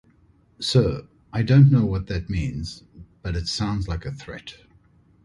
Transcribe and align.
Sir, 0.57 1.05
I 1.31 1.43
don't 1.43 1.71
know 1.71 1.85
what 1.85 2.07
that 2.07 2.27
means, 2.27 2.81
but 3.21 3.35
it 3.35 3.47
sounds 3.47 3.87
like 3.87 4.03
a 4.03 4.11
threat. 4.11 4.55